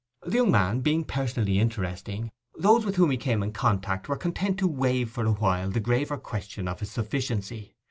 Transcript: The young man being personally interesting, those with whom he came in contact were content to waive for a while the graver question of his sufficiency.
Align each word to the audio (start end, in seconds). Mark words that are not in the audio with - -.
The 0.23 0.37
young 0.37 0.49
man 0.49 0.81
being 0.81 1.03
personally 1.03 1.59
interesting, 1.59 2.31
those 2.57 2.87
with 2.87 2.95
whom 2.95 3.11
he 3.11 3.17
came 3.17 3.43
in 3.43 3.51
contact 3.53 4.09
were 4.09 4.17
content 4.17 4.57
to 4.57 4.67
waive 4.67 5.11
for 5.11 5.25
a 5.27 5.31
while 5.31 5.69
the 5.69 5.79
graver 5.79 6.17
question 6.17 6.67
of 6.67 6.79
his 6.79 6.89
sufficiency. 6.89 7.75